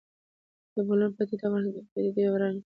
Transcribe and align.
د 0.73 0.75
بولان 0.87 1.11
پټي 1.17 1.35
د 1.39 1.41
افغانستان 1.47 1.73
د 1.73 1.87
طبیعي 1.89 1.91
پدیدو 2.13 2.19
یو 2.27 2.35
رنګ 2.41 2.55
دی. 2.61 2.65